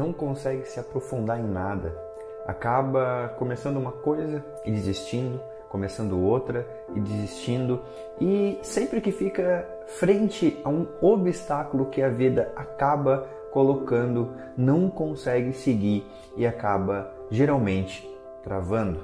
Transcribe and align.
Não 0.00 0.14
consegue 0.14 0.64
se 0.64 0.80
aprofundar 0.80 1.38
em 1.38 1.46
nada. 1.46 1.94
Acaba 2.46 3.34
começando 3.38 3.76
uma 3.76 3.92
coisa 3.92 4.42
e 4.64 4.70
desistindo, 4.70 5.38
começando 5.68 6.18
outra 6.18 6.66
e 6.94 7.00
desistindo, 7.00 7.82
e 8.18 8.58
sempre 8.62 9.02
que 9.02 9.12
fica 9.12 9.68
frente 9.86 10.58
a 10.64 10.70
um 10.70 10.86
obstáculo 11.02 11.86
que 11.86 12.02
a 12.02 12.08
vida 12.08 12.50
acaba 12.56 13.28
colocando, 13.52 14.32
não 14.56 14.88
consegue 14.88 15.52
seguir 15.52 16.06
e 16.34 16.46
acaba 16.46 17.12
geralmente 17.30 18.08
travando. 18.42 19.00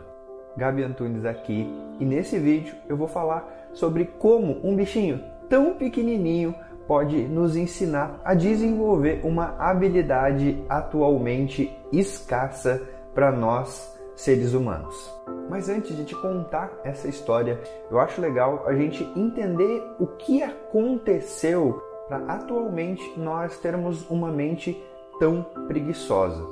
Gabi 0.56 0.82
Antunes 0.82 1.26
aqui 1.26 1.70
e 2.00 2.04
nesse 2.06 2.38
vídeo 2.38 2.74
eu 2.88 2.96
vou 2.96 3.06
falar 3.06 3.68
sobre 3.74 4.06
como 4.06 4.58
um 4.66 4.74
bichinho 4.74 5.22
tão 5.50 5.74
pequenininho 5.74 6.54
pode 6.86 7.16
nos 7.28 7.56
ensinar 7.56 8.20
a 8.24 8.34
desenvolver 8.34 9.20
uma 9.24 9.56
habilidade 9.58 10.62
atualmente 10.68 11.76
escassa 11.92 12.82
para 13.14 13.32
nós 13.32 13.94
seres 14.14 14.54
humanos. 14.54 15.12
Mas 15.48 15.68
antes 15.68 15.96
de 15.96 16.04
te 16.04 16.14
contar 16.16 16.72
essa 16.84 17.08
história, 17.08 17.60
eu 17.90 18.00
acho 18.00 18.20
legal 18.20 18.64
a 18.66 18.74
gente 18.74 19.04
entender 19.16 19.82
o 19.98 20.06
que 20.06 20.42
aconteceu 20.42 21.82
para 22.08 22.18
atualmente 22.26 23.02
nós 23.18 23.58
termos 23.58 24.08
uma 24.10 24.30
mente 24.30 24.80
tão 25.18 25.42
preguiçosa. 25.66 26.44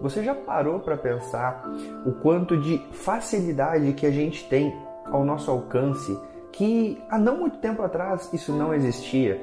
Você 0.00 0.24
já 0.24 0.34
parou 0.34 0.80
para 0.80 0.96
pensar 0.96 1.62
o 2.06 2.12
quanto 2.12 2.56
de 2.56 2.78
facilidade 2.92 3.92
que 3.92 4.06
a 4.06 4.10
gente 4.10 4.48
tem 4.48 4.74
ao 5.06 5.24
nosso 5.24 5.50
alcance 5.50 6.16
que 6.52 7.02
há 7.08 7.18
não 7.18 7.38
muito 7.38 7.58
tempo 7.58 7.82
atrás 7.82 8.32
isso 8.32 8.52
não 8.52 8.74
existia. 8.74 9.40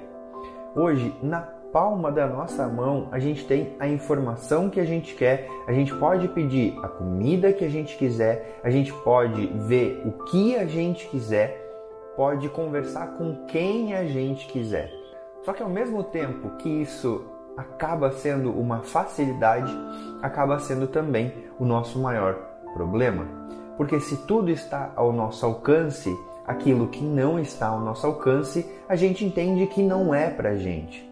Hoje, 0.76 1.16
na 1.22 1.42
palma 1.72 2.12
da 2.12 2.28
nossa 2.28 2.68
mão, 2.68 3.08
a 3.12 3.20
gente 3.20 3.46
tem 3.46 3.76
a 3.80 3.88
informação 3.88 4.70
que 4.70 4.80
a 4.80 4.86
gente 4.86 5.16
quer, 5.16 5.48
a 5.68 5.74
gente 5.74 5.94
pode 5.96 6.28
pedir 6.30 6.78
a 6.84 6.88
comida 6.88 7.54
que 7.54 7.66
a 7.66 7.70
gente 7.70 7.98
quiser, 7.98 8.60
a 8.64 8.70
gente 8.70 8.94
pode 9.04 9.48
ver 9.48 10.02
o 10.06 10.24
que 10.26 10.56
a 10.56 10.66
gente 10.66 11.08
quiser, 11.08 11.56
pode 12.16 12.50
conversar 12.50 13.18
com 13.18 13.46
quem 13.46 13.94
a 13.94 14.06
gente 14.06 14.48
quiser. 14.48 14.92
Só 15.44 15.54
que 15.54 15.64
ao 15.64 15.70
mesmo 15.70 16.04
tempo 16.04 16.58
que 16.58 16.70
isso 16.70 17.26
acaba 17.56 18.12
sendo 18.12 18.52
uma 18.52 18.80
facilidade, 18.80 19.72
acaba 20.22 20.60
sendo 20.60 20.88
também 20.88 21.34
o 21.60 21.66
nosso 21.66 22.00
maior 22.00 22.36
problema. 22.74 23.26
Porque 23.78 24.00
se 24.00 24.18
tudo 24.26 24.50
está 24.50 24.92
ao 24.96 25.12
nosso 25.12 25.46
alcance, 25.46 26.16
aquilo 26.48 26.88
que 26.88 27.04
não 27.04 27.38
está 27.38 27.68
ao 27.68 27.82
nosso 27.82 28.08
alcance, 28.08 28.66
a 28.88 28.96
gente 28.96 29.26
entende 29.26 29.68
que 29.68 29.84
não 29.84 30.16
é 30.16 30.30
para 30.30 30.56
gente. 30.56 31.06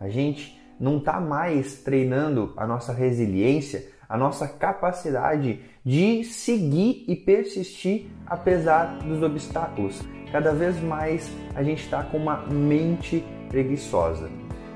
A 0.00 0.08
gente 0.08 0.58
não 0.80 0.96
está 0.96 1.20
mais 1.20 1.82
treinando 1.82 2.54
a 2.56 2.66
nossa 2.66 2.92
resiliência, 2.92 3.86
a 4.08 4.16
nossa 4.16 4.48
capacidade 4.48 5.60
de 5.84 6.24
seguir 6.24 7.04
e 7.06 7.14
persistir 7.14 8.06
apesar 8.26 8.98
dos 9.00 9.22
obstáculos. 9.22 10.02
Cada 10.32 10.52
vez 10.52 10.80
mais 10.82 11.30
a 11.54 11.62
gente 11.62 11.82
está 11.84 12.02
com 12.02 12.16
uma 12.16 12.38
mente 12.46 13.22
preguiçosa. 13.48 14.30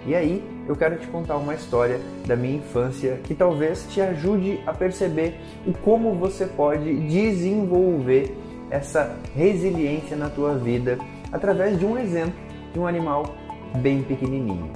E 0.06 0.14
aí 0.14 0.44
eu 0.68 0.76
quero 0.76 0.98
te 0.98 1.06
contar 1.08 1.36
uma 1.36 1.54
história 1.54 2.00
da 2.26 2.36
minha 2.36 2.58
infância 2.58 3.18
que 3.24 3.34
talvez 3.34 3.86
te 3.90 4.00
ajude 4.00 4.60
a 4.66 4.72
perceber 4.72 5.40
o 5.66 5.72
como 5.72 6.14
você 6.14 6.46
pode 6.46 6.94
desenvolver 7.08 8.36
essa 8.71 9.16
resiliência 9.34 10.16
na 10.16 10.28
tua 10.28 10.56
vida 10.56 10.99
através 11.32 11.78
de 11.78 11.84
um 11.84 11.99
exemplo 11.99 12.34
de 12.72 12.78
um 12.78 12.87
animal 12.87 13.34
bem 13.78 14.03
pequenininho, 14.03 14.71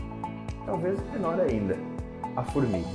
talvez 0.65 0.99
menor 1.13 1.41
ainda, 1.41 1.77
a 2.37 2.43
formiga. 2.43 2.89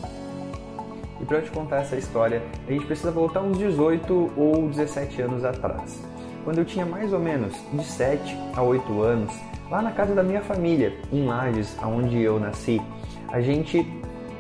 E 1.20 1.26
para 1.26 1.42
te 1.42 1.50
contar 1.52 1.78
essa 1.78 1.96
história, 1.96 2.42
a 2.68 2.72
gente 2.72 2.86
precisa 2.86 3.12
voltar 3.12 3.42
uns 3.42 3.58
18 3.58 4.34
ou 4.36 4.68
17 4.70 5.22
anos 5.22 5.46
atrás. 5.46 6.02
Quando 6.44 6.60
eu 6.60 6.66
tinha 6.66 6.86
mais 6.86 7.14
ou 7.14 7.20
menos 7.20 7.56
de 7.74 7.84
7 7.84 8.38
a 8.56 8.62
8 8.62 9.02
anos, 9.02 9.34
lá 9.70 9.82
na 9.82 9.92
casa 9.92 10.14
da 10.14 10.22
minha 10.22 10.42
família, 10.42 10.94
em 11.12 11.26
Lages, 11.26 11.76
onde 11.84 12.22
eu 12.22 12.40
nasci, 12.40 12.82
a 13.30 13.42
gente 13.42 13.86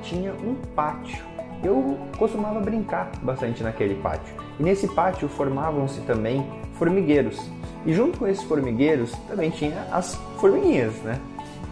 tinha 0.03 0.33
um 0.33 0.55
pátio. 0.75 1.23
Eu 1.63 1.97
costumava 2.17 2.59
brincar 2.59 3.11
bastante 3.23 3.63
naquele 3.63 3.95
pátio. 3.95 4.44
E 4.59 4.63
nesse 4.63 4.87
pátio 4.87 5.27
formavam-se 5.27 6.01
também 6.01 6.45
formigueiros. 6.73 7.39
E 7.85 7.93
junto 7.93 8.19
com 8.19 8.27
esses 8.27 8.43
formigueiros 8.43 9.11
também 9.27 9.49
tinha 9.49 9.85
as 9.91 10.15
formiguinhas, 10.39 10.93
né? 11.03 11.19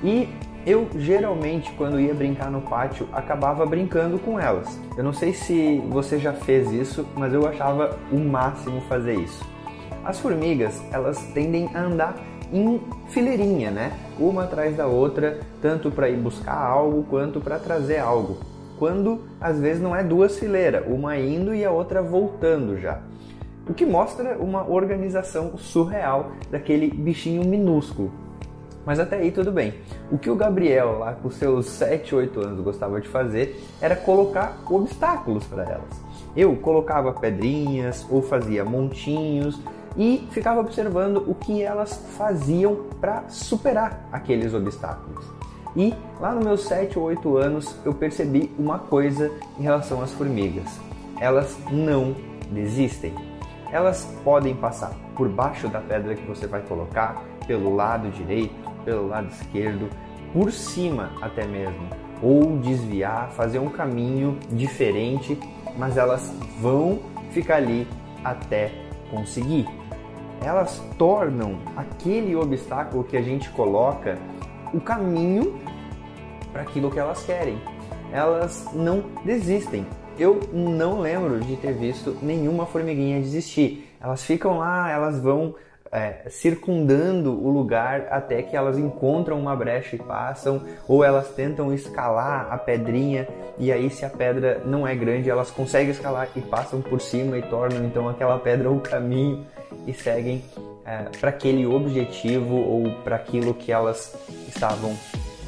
E 0.04 0.30
eu 0.66 0.88
geralmente, 0.96 1.72
quando 1.74 2.00
ia 2.00 2.14
brincar 2.14 2.50
no 2.52 2.62
pátio, 2.62 3.08
acabava 3.12 3.66
brincando 3.66 4.20
com 4.20 4.40
elas. 4.40 4.80
Eu 4.98 5.04
não 5.04 5.14
sei 5.14 5.34
se 5.34 5.82
você 5.90 6.20
já 6.20 6.34
fez 6.34 6.72
isso, 6.72 7.06
mas 7.16 7.34
eu 7.34 7.48
achava 7.48 7.98
o 8.12 8.18
máximo 8.18 8.82
fazer 8.82 9.16
isso. 9.16 9.44
As 10.04 10.20
formigas, 10.20 10.82
elas 10.92 11.18
tendem 11.34 11.70
a 11.74 11.82
andar 11.82 12.16
em 12.52 12.80
fileirinha, 13.10 13.72
né? 13.72 13.92
Uma 14.20 14.44
atrás 14.44 14.76
da 14.78 14.86
outra, 14.86 15.40
tanto 15.62 15.90
para 15.90 16.10
ir 16.10 16.18
buscar 16.18 16.56
algo 16.56 17.04
quanto 17.10 17.42
para 17.42 17.58
trazer 17.58 17.98
algo 17.98 18.53
quando 18.78 19.22
às 19.40 19.60
vezes 19.60 19.82
não 19.82 19.96
é 19.96 20.04
duas 20.04 20.38
fileiras, 20.38 20.84
uma 20.88 21.18
indo 21.18 21.54
e 21.54 21.64
a 21.64 21.72
outra 21.72 22.02
voltando 22.02 22.78
já. 22.78 23.00
O 23.68 23.74
que 23.74 23.86
mostra 23.86 24.38
uma 24.38 24.70
organização 24.70 25.58
surreal 25.58 26.32
daquele 26.52 26.90
bichinho 26.90 27.46
minúsculo. 27.46 28.12
Mas 28.86 29.00
até 29.00 29.18
aí 29.18 29.32
tudo 29.32 29.52
bem. 29.52 29.76
O 30.12 30.18
que 30.18 30.30
o 30.30 30.36
Gabriel, 30.36 31.00
lá 31.00 31.14
com 31.14 31.30
seus 31.30 31.68
7, 31.68 32.14
8 32.14 32.40
anos, 32.42 32.64
gostava 32.64 33.00
de 33.00 33.08
fazer 33.08 33.64
era 33.82 33.96
colocar 33.96 34.58
obstáculos 34.70 35.46
para 35.46 35.64
elas. 35.64 36.04
Eu 36.36 36.56
colocava 36.58 37.14
pedrinhas 37.14 38.06
ou 38.10 38.22
fazia 38.22 38.66
montinhos 38.66 39.62
e 39.96 40.28
ficava 40.32 40.60
observando 40.60 41.24
o 41.28 41.36
que 41.36 41.62
elas 41.62 41.96
faziam 42.18 42.88
para 43.00 43.30
superar 43.30 44.08
aqueles 44.12 44.54
obstáculos. 44.54 45.43
E 45.76 45.94
lá 46.20 46.34
nos 46.34 46.44
meus 46.44 46.64
7 46.66 47.00
ou 47.00 47.06
8 47.06 47.38
anos 47.38 47.76
eu 47.84 47.94
percebi 47.94 48.52
uma 48.60 48.78
coisa 48.78 49.32
em 49.58 49.64
relação 49.64 50.02
às 50.02 50.12
formigas. 50.12 50.80
Elas 51.20 51.58
não 51.72 52.16
desistem. 52.52 53.14
Elas 53.72 54.06
podem 54.24 54.56
passar 54.56 54.94
por 55.16 55.28
baixo 55.28 55.68
da 55.68 55.80
pedra 55.80 56.14
que 56.14 56.28
você 56.28 56.46
vai 56.46 56.62
colocar, 56.62 57.24
pelo 57.48 57.76
lado 57.76 58.10
direito, 58.12 58.54
pelo 58.86 59.08
lado 59.08 59.30
esquerdo, 59.30 59.90
por 60.32 60.52
cima 60.52 61.12
até 61.22 61.46
mesmo, 61.46 61.88
ou 62.22 62.58
desviar, 62.58 63.32
fazer 63.32 63.60
um 63.60 63.70
caminho 63.70 64.38
diferente, 64.52 65.38
mas 65.78 65.98
elas 65.98 66.32
vão 66.60 67.00
ficar 67.32 67.56
ali 67.56 67.88
até 68.24 68.72
conseguir. 69.10 69.68
Elas 70.42 70.80
tornam 70.98 71.58
aquele 71.76 72.36
obstáculo 72.36 73.04
que 73.04 73.18
a 73.18 73.22
gente 73.22 73.50
coloca 73.52 74.20
o 74.74 74.82
caminho 74.82 75.60
para 76.52 76.62
aquilo 76.62 76.92
que 76.92 77.00
elas 77.00 77.24
querem. 77.26 77.60
Elas 78.12 78.68
não 78.74 79.04
desistem. 79.26 79.86
Eu 80.18 80.40
não 80.54 81.02
lembro 81.02 81.40
de 81.40 81.56
ter 81.56 81.74
visto 81.74 82.16
nenhuma 82.22 82.66
formiguinha 82.66 83.20
desistir. 83.20 83.90
Elas 84.00 84.24
ficam 84.24 84.60
lá, 84.60 84.92
elas 84.92 85.20
vão 85.20 85.56
é, 85.94 86.28
circundando 86.28 87.32
o 87.32 87.52
lugar 87.52 88.08
até 88.10 88.42
que 88.42 88.56
elas 88.56 88.78
encontram 88.80 89.40
uma 89.40 89.56
brecha 89.56 89.96
e 89.96 90.00
passam, 90.00 90.62
ou 90.88 91.04
elas 91.04 91.30
tentam 91.30 91.72
escalar 91.72 92.52
a 92.52 92.58
pedrinha 92.58 93.28
e 93.60 93.72
aí 93.72 93.92
se 93.92 94.04
a 94.04 94.10
pedra 94.10 94.62
não 94.66 94.88
é 94.88 94.96
grande, 94.96 95.30
elas 95.30 95.52
conseguem 95.52 95.92
escalar 95.92 96.28
e 96.36 96.42
passam 96.42 96.82
por 96.82 97.00
cima 97.00 97.38
e 97.38 97.44
tornam 97.44 97.86
então 97.86 98.10
aquela 98.10 98.40
pedra 98.40 98.72
o 98.72 98.80
caminho 98.80 99.46
e 99.86 99.94
seguem 99.94 100.44
é, 100.86 101.04
para 101.20 101.30
aquele 101.30 101.66
objetivo 101.66 102.56
ou 102.56 102.92
para 103.04 103.16
aquilo 103.16 103.54
que 103.54 103.72
elas 103.72 104.16
estavam 104.48 104.96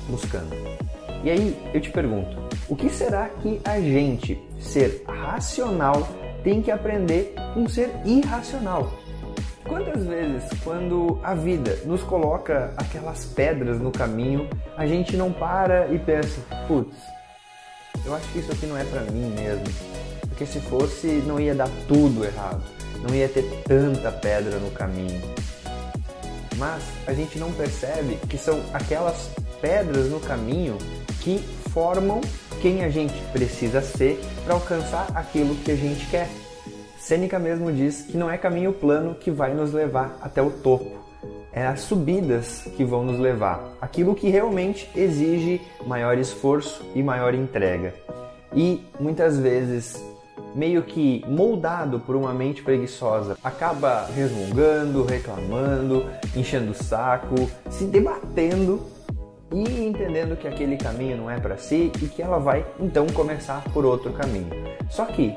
buscando. 0.07 0.55
E 1.23 1.29
aí 1.29 1.57
eu 1.73 1.81
te 1.81 1.89
pergunto, 1.89 2.37
o 2.69 2.75
que 2.75 2.89
será 2.89 3.29
que 3.29 3.59
a 3.65 3.79
gente, 3.79 4.39
ser 4.59 5.03
racional, 5.07 6.07
tem 6.43 6.61
que 6.61 6.71
aprender 6.71 7.33
com 7.53 7.67
ser 7.67 7.91
irracional? 8.05 8.91
Quantas 9.67 10.05
vezes, 10.05 10.43
quando 10.63 11.19
a 11.23 11.33
vida 11.33 11.79
nos 11.85 12.03
coloca 12.03 12.71
aquelas 12.77 13.25
pedras 13.25 13.79
no 13.79 13.91
caminho, 13.91 14.47
a 14.77 14.85
gente 14.85 15.17
não 15.17 15.33
para 15.33 15.87
e 15.87 15.97
pensa: 15.97 16.39
putz, 16.67 16.95
eu 18.05 18.13
acho 18.13 18.31
que 18.31 18.39
isso 18.39 18.51
aqui 18.51 18.67
não 18.67 18.77
é 18.77 18.83
para 18.83 19.01
mim 19.01 19.33
mesmo. 19.35 19.65
Porque 20.29 20.45
se 20.45 20.59
fosse, 20.59 21.07
não 21.25 21.39
ia 21.39 21.55
dar 21.55 21.69
tudo 21.87 22.23
errado, 22.23 22.61
não 23.07 23.15
ia 23.15 23.29
ter 23.29 23.43
tanta 23.63 24.11
pedra 24.11 24.57
no 24.59 24.71
caminho. 24.71 25.21
Mas 26.57 26.83
a 27.05 27.13
gente 27.13 27.37
não 27.37 27.51
percebe 27.51 28.17
que 28.29 28.37
são 28.37 28.61
aquelas 28.73 29.29
pedras 29.61 30.09
no 30.09 30.19
caminho 30.19 30.77
que 31.21 31.39
formam 31.71 32.21
quem 32.61 32.83
a 32.83 32.89
gente 32.89 33.13
precisa 33.31 33.81
ser 33.81 34.19
para 34.43 34.53
alcançar 34.53 35.07
aquilo 35.13 35.55
que 35.55 35.71
a 35.71 35.75
gente 35.75 36.05
quer. 36.07 36.29
Sêneca 36.97 37.37
mesmo 37.37 37.71
diz 37.71 38.01
que 38.01 38.17
não 38.17 38.31
é 38.31 38.37
caminho 38.37 38.73
plano 38.73 39.13
que 39.13 39.29
vai 39.29 39.53
nos 39.53 39.73
levar 39.73 40.17
até 40.21 40.41
o 40.41 40.49
topo, 40.49 41.05
é 41.51 41.65
as 41.65 41.81
subidas 41.81 42.67
que 42.75 42.83
vão 42.83 43.03
nos 43.03 43.19
levar, 43.19 43.77
aquilo 43.79 44.15
que 44.15 44.29
realmente 44.29 44.89
exige 44.95 45.61
maior 45.85 46.17
esforço 46.17 46.83
e 46.95 47.03
maior 47.03 47.33
entrega. 47.33 47.93
E 48.55 48.83
muitas 48.99 49.37
vezes, 49.37 50.01
meio 50.55 50.81
que 50.83 51.23
moldado 51.27 51.99
por 51.99 52.15
uma 52.15 52.33
mente 52.33 52.63
preguiçosa, 52.63 53.37
acaba 53.43 54.05
resmungando, 54.05 55.03
reclamando, 55.03 56.05
enchendo 56.35 56.71
o 56.71 56.73
saco, 56.73 57.35
se 57.69 57.83
debatendo 57.83 58.81
e 59.51 59.85
entendendo 59.85 60.35
que 60.37 60.47
aquele 60.47 60.77
caminho 60.77 61.17
não 61.17 61.29
é 61.29 61.39
para 61.39 61.57
si 61.57 61.91
e 62.01 62.07
que 62.07 62.21
ela 62.21 62.39
vai 62.39 62.65
então 62.79 63.05
começar 63.07 63.63
por 63.73 63.85
outro 63.85 64.13
caminho. 64.13 64.49
Só 64.89 65.05
que 65.05 65.35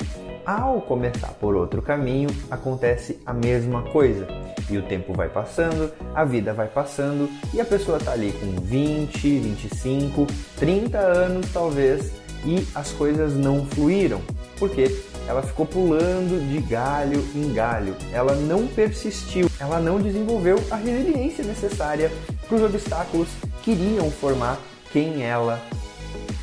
ao 0.49 0.81
começar 0.81 1.35
por 1.35 1.55
outro 1.55 1.83
caminho, 1.83 2.31
acontece 2.51 3.21
a 3.27 3.35
mesma 3.35 3.83
coisa. 3.83 4.27
E 4.71 4.79
o 4.79 4.83
tempo 4.83 5.13
vai 5.13 5.29
passando, 5.29 5.93
a 6.15 6.25
vida 6.25 6.55
vai 6.55 6.69
passando 6.69 7.29
e 7.53 7.61
a 7.61 7.67
pessoa 7.67 7.99
está 7.99 8.13
ali 8.13 8.33
com 8.33 8.59
20, 8.63 9.41
25, 9.41 10.27
30 10.59 10.99
anos 10.99 11.53
talvez 11.53 12.13
e 12.47 12.67
as 12.75 12.91
coisas 12.93 13.35
não 13.35 13.67
fluíram. 13.67 14.23
Porque 14.59 14.95
ela 15.27 15.43
ficou 15.43 15.67
pulando 15.67 16.41
de 16.49 16.59
galho 16.61 17.25
em 17.35 17.53
galho, 17.53 17.95
ela 18.13 18.35
não 18.35 18.67
persistiu, 18.67 19.49
ela 19.61 19.79
não 19.79 20.01
desenvolveu 20.01 20.59
a 20.71 20.77
resiliência 20.77 21.45
necessária 21.45 22.11
para 22.47 22.57
os 22.57 22.63
obstáculos 22.63 23.29
que 23.63 23.73
iriam 23.73 24.11
formar 24.11 24.59
quem 24.93 25.23
ela 25.23 25.63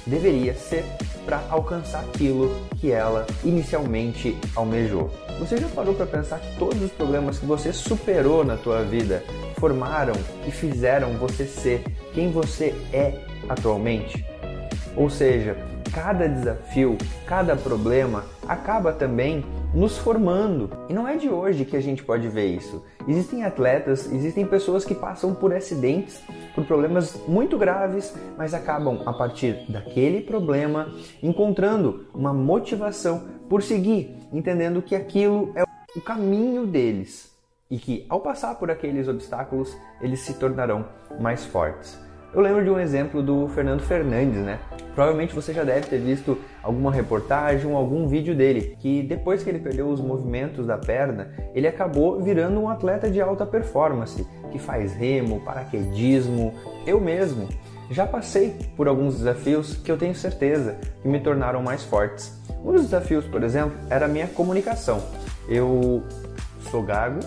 deveria 0.06 0.54
ser 0.54 0.86
para 1.26 1.44
alcançar 1.50 2.02
aquilo 2.02 2.56
que 2.80 2.92
ela 2.92 3.26
inicialmente 3.44 4.38
almejou. 4.56 5.10
Você 5.40 5.58
já 5.58 5.68
parou 5.68 5.96
para 5.96 6.06
pensar 6.06 6.40
que 6.40 6.56
todos 6.58 6.82
os 6.82 6.92
problemas 6.92 7.40
que 7.40 7.46
você 7.46 7.74
superou 7.74 8.44
na 8.46 8.56
tua 8.56 8.84
vida 8.84 9.24
formaram 9.60 10.14
e 10.48 10.52
fizeram 10.52 11.18
você 11.18 11.46
ser 11.46 11.84
quem 12.14 12.32
você 12.32 12.74
é 12.94 13.20
atualmente? 13.50 14.24
Ou 14.96 15.10
seja, 15.10 15.58
cada 15.96 16.28
desafio, 16.28 16.98
cada 17.26 17.56
problema 17.56 18.26
acaba 18.46 18.92
também 18.92 19.46
nos 19.74 19.98
formando. 19.98 20.70
E 20.90 20.94
não 20.94 21.08
é 21.08 21.16
de 21.16 21.30
hoje 21.30 21.64
que 21.64 21.78
a 21.78 21.82
gente 21.82 22.04
pode 22.04 22.28
ver 22.28 22.48
isso. 22.48 22.84
Existem 23.08 23.46
atletas, 23.46 24.12
existem 24.12 24.46
pessoas 24.46 24.84
que 24.84 24.94
passam 24.94 25.34
por 25.34 25.54
acidentes, 25.54 26.22
por 26.54 26.66
problemas 26.66 27.16
muito 27.30 27.58
graves, 27.58 28.14
mas 28.38 28.54
acabam 28.54 29.04
a 29.06 29.14
partir 29.14 29.64
daquele 29.70 30.20
problema 30.20 30.94
encontrando 31.24 32.08
uma 32.14 32.34
motivação 32.34 33.24
por 33.50 33.64
seguir, 33.64 34.18
entendendo 34.34 34.82
que 34.82 34.96
aquilo 34.96 35.54
é 35.56 35.64
o 35.96 36.02
caminho 36.02 36.68
deles 36.68 37.34
e 37.72 37.78
que 37.78 38.06
ao 38.10 38.20
passar 38.20 38.56
por 38.56 38.70
aqueles 38.70 39.08
obstáculos, 39.08 39.74
eles 40.02 40.20
se 40.20 40.34
tornarão 40.34 40.86
mais 41.22 41.46
fortes. 41.46 41.98
Eu 42.36 42.42
lembro 42.42 42.66
de 42.66 42.70
um 42.70 42.78
exemplo 42.78 43.24
do 43.24 43.48
Fernando 43.48 43.80
Fernandes, 43.80 44.42
né? 44.42 44.60
Provavelmente 44.94 45.34
você 45.34 45.54
já 45.54 45.64
deve 45.64 45.88
ter 45.88 46.00
visto 46.00 46.38
alguma 46.62 46.92
reportagem 46.92 47.66
ou 47.66 47.78
algum 47.78 48.10
vídeo 48.10 48.36
dele, 48.36 48.76
que 48.78 49.02
depois 49.04 49.42
que 49.42 49.50
ele 49.50 49.60
perdeu 49.60 49.88
os 49.88 50.02
movimentos 50.02 50.68
da 50.68 50.78
perna, 50.78 51.30
ele 51.54 51.66
acabou 51.66 52.22
virando 52.22 52.60
um 52.60 52.68
atleta 52.68 53.10
de 53.10 53.22
alta 53.22 53.46
performance, 53.46 54.28
que 54.52 54.60
faz 54.60 54.92
remo, 54.92 55.40
paraquedismo. 55.46 56.54
Eu 56.86 57.00
mesmo 57.00 57.48
já 57.90 58.06
passei 58.06 58.54
por 58.76 58.90
alguns 58.90 59.20
desafios 59.20 59.78
que 59.78 59.90
eu 59.90 59.98
tenho 59.98 60.14
certeza 60.14 60.76
que 61.02 61.08
me 61.08 61.22
tornaram 61.22 61.64
mais 61.64 61.86
fortes. 61.86 62.38
Um 62.66 62.74
dos 62.74 62.82
desafios, 62.82 63.24
por 63.24 63.44
exemplo, 63.44 63.78
era 63.90 64.08
a 64.08 64.10
minha 64.10 64.28
comunicação. 64.28 65.02
Eu 65.48 66.04
sou 66.70 66.84
gago, 66.84 67.22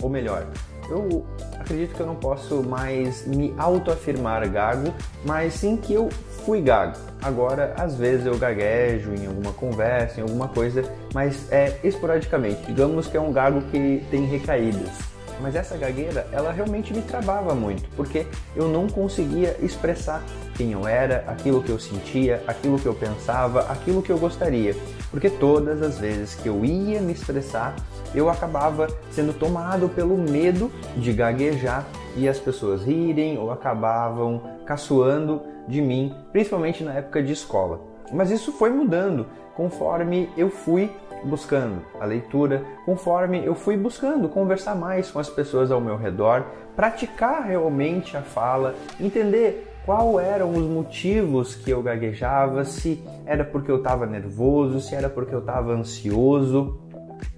ou 0.00 0.08
melhor, 0.08 0.46
eu 0.88 1.24
acredito 1.70 1.94
que 1.94 2.00
eu 2.00 2.06
não 2.06 2.16
posso 2.16 2.64
mais 2.64 3.24
me 3.26 3.54
autoafirmar 3.56 4.48
gago, 4.50 4.92
mas 5.24 5.54
sim 5.54 5.76
que 5.76 5.94
eu 5.94 6.08
fui 6.44 6.60
gago. 6.60 6.98
Agora, 7.22 7.74
às 7.78 7.94
vezes 7.94 8.26
eu 8.26 8.36
gaguejo 8.36 9.14
em 9.14 9.26
alguma 9.26 9.52
conversa, 9.52 10.18
em 10.18 10.22
alguma 10.22 10.48
coisa, 10.48 10.82
mas 11.14 11.50
é 11.52 11.78
esporadicamente. 11.84 12.62
Digamos 12.66 13.06
que 13.06 13.16
é 13.16 13.20
um 13.20 13.32
gago 13.32 13.62
que 13.70 14.04
tem 14.10 14.24
recaídas. 14.24 15.09
Mas 15.40 15.56
essa 15.56 15.76
gagueira, 15.76 16.26
ela 16.32 16.52
realmente 16.52 16.92
me 16.92 17.02
travava 17.02 17.54
muito, 17.54 17.88
porque 17.96 18.26
eu 18.54 18.68
não 18.68 18.86
conseguia 18.86 19.56
expressar 19.60 20.22
quem 20.54 20.72
eu 20.72 20.86
era, 20.86 21.24
aquilo 21.26 21.62
que 21.62 21.70
eu 21.70 21.78
sentia, 21.78 22.42
aquilo 22.46 22.78
que 22.78 22.86
eu 22.86 22.94
pensava, 22.94 23.60
aquilo 23.62 24.02
que 24.02 24.10
eu 24.10 24.18
gostaria. 24.18 24.76
Porque 25.10 25.30
todas 25.30 25.80
as 25.82 25.98
vezes 25.98 26.34
que 26.34 26.48
eu 26.48 26.64
ia 26.64 27.00
me 27.00 27.12
expressar, 27.12 27.74
eu 28.14 28.28
acabava 28.28 28.86
sendo 29.10 29.32
tomado 29.32 29.88
pelo 29.88 30.18
medo 30.18 30.70
de 30.96 31.12
gaguejar 31.12 31.86
e 32.16 32.28
as 32.28 32.38
pessoas 32.38 32.82
rirem 32.82 33.38
ou 33.38 33.50
acabavam 33.50 34.42
caçoando 34.66 35.42
de 35.66 35.80
mim, 35.80 36.14
principalmente 36.32 36.84
na 36.84 36.94
época 36.94 37.22
de 37.22 37.32
escola. 37.32 37.80
Mas 38.12 38.30
isso 38.30 38.52
foi 38.52 38.70
mudando 38.70 39.26
conforme 39.54 40.28
eu 40.36 40.50
fui 40.50 40.90
buscando 41.24 41.82
a 42.00 42.04
leitura, 42.04 42.64
conforme 42.84 43.44
eu 43.44 43.54
fui 43.54 43.76
buscando 43.76 44.28
conversar 44.28 44.74
mais 44.74 45.10
com 45.10 45.18
as 45.18 45.28
pessoas 45.28 45.70
ao 45.70 45.80
meu 45.80 45.96
redor, 45.96 46.44
praticar 46.74 47.42
realmente 47.44 48.16
a 48.16 48.22
fala, 48.22 48.74
entender 48.98 49.70
qual 49.84 50.20
eram 50.20 50.50
os 50.50 50.66
motivos 50.66 51.54
que 51.54 51.70
eu 51.70 51.82
gaguejava, 51.82 52.64
se 52.64 53.02
era 53.26 53.44
porque 53.44 53.70
eu 53.70 53.78
estava 53.78 54.06
nervoso, 54.06 54.80
se 54.80 54.94
era 54.94 55.08
porque 55.08 55.34
eu 55.34 55.40
estava 55.40 55.72
ansioso. 55.72 56.78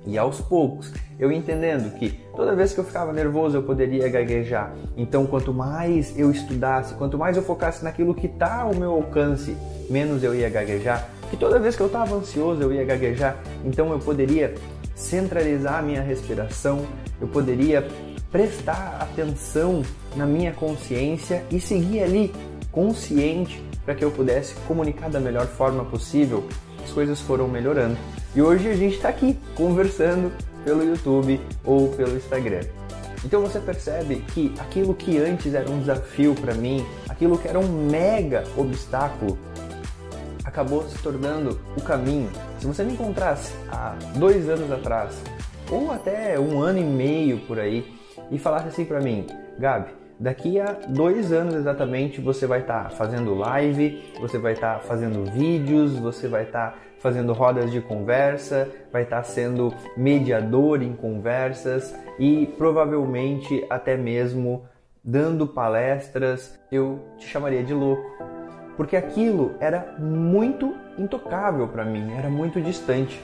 E 0.04 0.18
aos 0.18 0.40
poucos, 0.40 0.92
eu 1.18 1.30
entendendo 1.30 1.96
que 1.96 2.10
toda 2.34 2.54
vez 2.54 2.72
que 2.72 2.80
eu 2.80 2.84
ficava 2.84 3.12
nervoso 3.12 3.56
eu 3.56 3.62
poderia 3.62 4.08
gaguejar. 4.08 4.74
Então, 4.96 5.26
quanto 5.26 5.54
mais 5.54 6.18
eu 6.18 6.30
estudasse, 6.30 6.94
quanto 6.94 7.16
mais 7.16 7.36
eu 7.36 7.42
focasse 7.42 7.84
naquilo 7.84 8.14
que 8.14 8.26
está 8.26 8.62
ao 8.62 8.74
meu 8.74 8.92
alcance, 8.92 9.56
menos 9.88 10.22
eu 10.24 10.34
ia 10.34 10.50
gaguejar. 10.50 11.08
Que 11.32 11.36
toda 11.38 11.58
vez 11.58 11.74
que 11.74 11.80
eu 11.80 11.86
estava 11.86 12.14
ansioso 12.14 12.60
eu 12.60 12.70
ia 12.70 12.84
gaguejar. 12.84 13.42
Então, 13.64 13.90
eu 13.90 13.98
poderia 13.98 14.54
centralizar 14.94 15.78
a 15.78 15.82
minha 15.82 16.02
respiração, 16.02 16.86
eu 17.18 17.26
poderia 17.26 17.88
prestar 18.30 18.98
atenção 19.00 19.82
na 20.14 20.26
minha 20.26 20.52
consciência 20.52 21.42
e 21.50 21.58
seguir 21.58 22.02
ali 22.02 22.34
consciente 22.70 23.64
para 23.82 23.94
que 23.94 24.04
eu 24.04 24.10
pudesse 24.10 24.54
comunicar 24.68 25.08
da 25.08 25.18
melhor 25.18 25.46
forma 25.46 25.86
possível. 25.86 26.46
As 26.84 26.90
coisas 26.92 27.18
foram 27.18 27.48
melhorando. 27.48 27.96
E 28.34 28.42
hoje 28.42 28.68
a 28.68 28.74
gente 28.74 28.96
está 28.96 29.08
aqui 29.08 29.38
conversando 29.54 30.30
pelo 30.66 30.84
YouTube 30.84 31.40
ou 31.64 31.88
pelo 31.88 32.14
Instagram. 32.14 32.60
Então 33.24 33.40
você 33.40 33.58
percebe 33.58 34.16
que 34.34 34.52
aquilo 34.58 34.92
que 34.92 35.16
antes 35.16 35.54
era 35.54 35.70
um 35.70 35.80
desafio 35.80 36.34
para 36.34 36.52
mim, 36.52 36.84
aquilo 37.08 37.38
que 37.38 37.48
era 37.48 37.58
um 37.58 37.88
mega 37.88 38.44
obstáculo, 38.54 39.38
acabou 40.52 40.82
se 40.82 41.02
tornando 41.02 41.58
o 41.76 41.82
caminho. 41.82 42.30
Se 42.58 42.66
você 42.66 42.84
me 42.84 42.92
encontrasse 42.92 43.54
há 43.70 43.96
dois 44.16 44.48
anos 44.50 44.70
atrás, 44.70 45.22
ou 45.70 45.90
até 45.90 46.38
um 46.38 46.60
ano 46.60 46.78
e 46.78 46.84
meio 46.84 47.38
por 47.46 47.58
aí, 47.58 47.98
e 48.30 48.38
falasse 48.38 48.68
assim 48.68 48.84
para 48.84 49.00
mim, 49.00 49.26
Gabi, 49.58 49.90
daqui 50.20 50.60
a 50.60 50.72
dois 50.88 51.32
anos 51.32 51.54
exatamente 51.54 52.20
você 52.20 52.46
vai 52.46 52.60
estar 52.60 52.84
tá 52.84 52.90
fazendo 52.90 53.34
live, 53.34 54.02
você 54.20 54.38
vai 54.38 54.52
estar 54.52 54.74
tá 54.74 54.80
fazendo 54.80 55.24
vídeos, 55.32 55.98
você 55.98 56.28
vai 56.28 56.44
estar 56.44 56.72
tá 56.72 56.78
fazendo 56.98 57.32
rodas 57.32 57.70
de 57.70 57.80
conversa, 57.80 58.68
vai 58.92 59.04
estar 59.04 59.22
sendo 59.22 59.74
mediador 59.96 60.82
em 60.82 60.94
conversas 60.94 61.94
e 62.18 62.46
provavelmente 62.58 63.64
até 63.70 63.96
mesmo 63.96 64.66
dando 65.02 65.46
palestras, 65.46 66.60
eu 66.70 67.00
te 67.16 67.26
chamaria 67.26 67.64
de 67.64 67.72
louco. 67.72 68.31
Porque 68.76 68.96
aquilo 68.96 69.52
era 69.60 69.94
muito 69.98 70.74
intocável 70.98 71.68
para 71.68 71.84
mim, 71.84 72.12
era 72.12 72.28
muito 72.28 72.60
distante. 72.60 73.20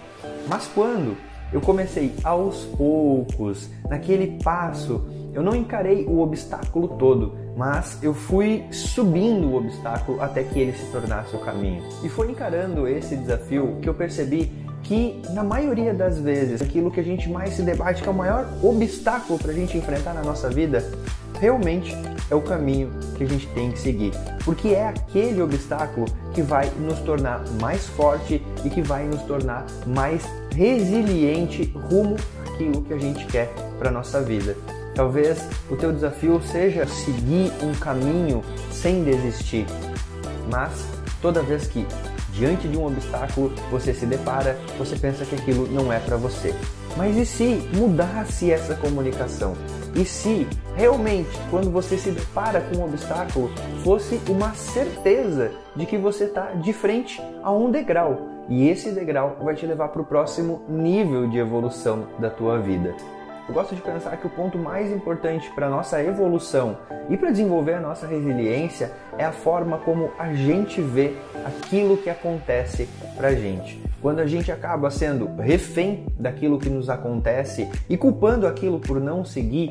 Mas 0.49 0.67
quando 0.75 1.17
eu 1.53 1.61
comecei 1.61 2.15
aos 2.23 2.65
poucos, 2.77 3.71
naquele 3.89 4.39
passo, 4.43 5.09
eu 5.33 5.43
não 5.43 5.55
encarei 5.55 6.05
o 6.05 6.21
obstáculo 6.21 6.89
todo, 6.99 7.37
mas 7.57 7.99
eu 8.03 8.13
fui 8.13 8.65
subindo 8.71 9.49
o 9.49 9.57
obstáculo 9.57 10.21
até 10.21 10.43
que 10.43 10.59
ele 10.59 10.73
se 10.73 10.91
tornasse 10.91 11.35
o 11.35 11.39
caminho. 11.39 11.83
E 12.03 12.09
foi 12.09 12.31
encarando 12.31 12.87
esse 12.87 13.17
desafio 13.17 13.79
que 13.81 13.89
eu 13.89 13.95
percebi 13.95 14.53
que 14.83 15.21
na 15.31 15.43
maioria 15.43 15.93
das 15.93 16.19
vezes 16.19 16.63
aquilo 16.63 16.91
que 16.91 17.01
a 17.01 17.05
gente 17.05 17.29
mais 17.29 17.55
se 17.55 17.63
debate, 17.63 18.03
que 18.03 18.09
é 18.09 18.13
o 18.13 18.15
maior 18.15 18.47
obstáculo 18.63 19.39
para 19.39 19.51
a 19.51 19.55
gente 19.55 19.77
enfrentar 19.77 20.15
na 20.15 20.23
nossa 20.23 20.49
vida, 20.49 20.85
realmente 21.41 21.95
é 22.31 22.35
o 22.35 22.41
caminho 22.41 22.91
que 23.17 23.25
a 23.25 23.27
gente 23.27 23.47
tem 23.49 23.71
que 23.71 23.79
seguir, 23.79 24.13
porque 24.45 24.69
é 24.69 24.89
aquele 24.89 25.41
obstáculo 25.41 26.07
que 26.35 26.43
vai 26.43 26.71
nos 26.79 26.99
tornar 27.01 27.43
mais 27.61 27.87
forte 27.87 28.43
e 28.65 28.71
que 28.71 28.83
vai 28.83 29.07
nos 29.07 29.23
tornar 29.23 29.67
mais 29.87 30.25
resiliente 30.55 31.73
rumo 31.89 32.17
àquilo 32.47 32.83
que 32.83 32.93
a 32.93 32.99
gente 32.99 33.25
quer 33.27 33.49
para 33.79 33.91
nossa 33.91 34.21
vida. 34.21 34.57
Talvez 34.95 35.49
o 35.71 35.77
teu 35.77 35.93
desafio 35.93 36.41
seja 36.43 36.87
seguir 36.87 37.53
um 37.63 37.73
caminho 37.75 38.43
sem 38.73 39.05
desistir, 39.05 39.65
mas 40.51 40.87
toda 41.23 41.43
vez 41.43 41.67
que 41.67 41.87
diante 42.33 42.69
de 42.69 42.77
um 42.77 42.87
obstáculo 42.87 43.53
você 43.71 43.93
se 43.93 44.07
depara, 44.07 44.59
você 44.77 44.97
pensa 44.97 45.25
que 45.25 45.35
aquilo 45.35 45.69
não 45.69 45.93
é 45.93 45.99
para 45.99 46.17
você. 46.17 46.55
Mas 46.97 47.17
e 47.17 47.25
se 47.25 47.69
mudasse 47.75 48.51
essa 48.51 48.75
comunicação? 48.75 49.55
E 49.95 50.05
se 50.05 50.47
realmente, 50.77 51.31
quando 51.51 51.71
você 51.71 51.97
se 51.97 52.11
depara 52.11 52.61
com 52.61 52.79
um 52.79 52.85
obstáculo, 52.85 53.51
fosse 53.83 54.21
uma 54.29 54.55
certeza 54.55 55.51
de 55.75 55.87
que 55.87 55.97
você 55.97 56.25
está 56.25 56.53
de 56.53 56.73
frente 56.73 57.21
a 57.43 57.53
um 57.53 57.71
degrau 57.71 58.39
e 58.49 58.69
esse 58.69 58.93
degrau 58.93 59.37
vai 59.43 59.55
te 59.55 59.67
levar 59.67 59.89
para 59.89 60.01
o 60.01 60.07
próximo 60.07 60.63
nível 60.69 61.29
de 61.29 61.39
evolução 61.39 62.07
da 62.19 62.31
tua 62.31 62.59
vida? 62.59 62.95
Eu 63.49 63.55
gosto 63.55 63.75
de 63.75 63.81
pensar 63.81 64.15
que 64.19 64.27
o 64.27 64.31
ponto 64.31 64.59
mais 64.59 64.93
importante 64.93 65.51
para 65.53 65.69
a 65.69 65.71
nossa 65.71 66.05
evolução 66.05 66.77
e 67.09 67.17
para 67.17 67.31
desenvolver 67.31 67.73
a 67.73 67.81
nossa 67.81 68.07
resiliência 68.07 68.93
é 69.17 69.25
a 69.25 69.33
forma 69.33 69.79
como 69.79 70.13
a 70.19 70.35
gente 70.35 70.83
vê 70.83 71.15
aquilo 71.47 71.97
que 71.97 72.11
acontece 72.11 72.87
para 73.17 73.29
a 73.29 73.35
gente. 73.35 73.83
Quando 74.03 74.19
a 74.21 74.27
gente 74.27 74.53
acaba 74.53 74.91
sendo 74.91 75.35
refém 75.41 76.05
daquilo 76.21 76.59
que 76.59 76.69
nos 76.69 76.91
acontece 76.91 77.71
e 77.89 77.97
culpando 77.97 78.47
aquilo 78.47 78.79
por 78.79 79.01
não 79.01 79.25
seguir, 79.25 79.71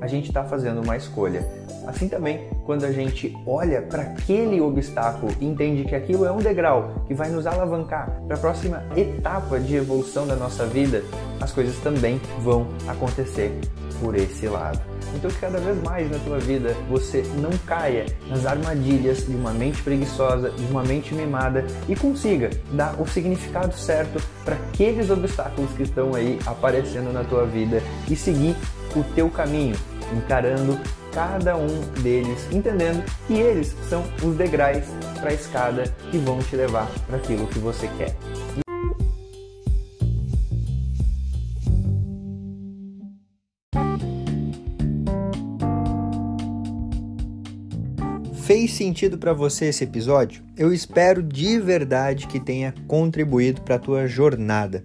a 0.00 0.06
gente 0.06 0.28
está 0.28 0.44
fazendo 0.44 0.82
uma 0.82 0.96
escolha. 0.96 1.46
Assim 1.86 2.08
também, 2.08 2.48
quando 2.64 2.84
a 2.84 2.90
gente 2.90 3.36
olha 3.46 3.80
para 3.80 4.02
aquele 4.02 4.60
obstáculo 4.60 5.32
e 5.40 5.46
entende 5.46 5.84
que 5.84 5.94
aquilo 5.94 6.24
é 6.24 6.32
um 6.32 6.38
degrau 6.38 7.04
que 7.06 7.14
vai 7.14 7.30
nos 7.30 7.46
alavancar 7.46 8.20
para 8.26 8.36
a 8.36 8.40
próxima 8.40 8.82
etapa 8.96 9.60
de 9.60 9.76
evolução 9.76 10.26
da 10.26 10.34
nossa 10.34 10.66
vida, 10.66 11.02
as 11.40 11.52
coisas 11.52 11.76
também 11.78 12.20
vão 12.40 12.66
acontecer 12.88 13.52
por 14.00 14.16
esse 14.16 14.48
lado. 14.48 14.80
Então 15.14 15.30
que 15.30 15.38
cada 15.38 15.58
vez 15.58 15.80
mais 15.82 16.10
na 16.10 16.18
tua 16.18 16.38
vida 16.38 16.74
você 16.90 17.22
não 17.40 17.50
caia 17.66 18.06
nas 18.28 18.44
armadilhas 18.44 19.26
de 19.26 19.34
uma 19.34 19.52
mente 19.52 19.82
preguiçosa, 19.82 20.50
de 20.50 20.64
uma 20.66 20.82
mente 20.82 21.14
mimada 21.14 21.64
e 21.88 21.94
consiga 21.94 22.50
dar 22.72 23.00
o 23.00 23.06
significado 23.06 23.74
certo 23.74 24.20
para 24.44 24.56
aqueles 24.56 25.08
obstáculos 25.08 25.70
que 25.72 25.84
estão 25.84 26.14
aí 26.14 26.38
aparecendo 26.44 27.12
na 27.12 27.24
tua 27.24 27.46
vida 27.46 27.80
e 28.10 28.16
seguir 28.16 28.56
o 28.96 29.04
teu 29.14 29.28
caminho, 29.30 29.76
encarando 30.16 30.78
cada 31.12 31.56
um 31.56 31.80
deles, 32.02 32.46
entendendo 32.50 33.04
que 33.26 33.34
eles 33.34 33.74
são 33.88 34.02
os 34.22 34.36
degraus 34.36 34.84
para 35.20 35.30
a 35.30 35.34
escada 35.34 35.84
que 36.10 36.18
vão 36.18 36.38
te 36.40 36.56
levar 36.56 36.90
para 37.06 37.16
aquilo 37.16 37.46
que 37.46 37.58
você 37.58 37.88
quer. 37.96 38.14
Fez 48.46 48.74
sentido 48.74 49.18
para 49.18 49.32
você 49.32 49.64
esse 49.64 49.82
episódio? 49.82 50.44
Eu 50.56 50.72
espero 50.72 51.20
de 51.20 51.58
verdade 51.58 52.28
que 52.28 52.38
tenha 52.38 52.72
contribuído 52.86 53.60
para 53.62 53.74
a 53.74 53.78
tua 53.80 54.06
jornada. 54.06 54.84